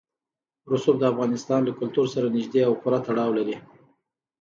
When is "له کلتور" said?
1.67-2.05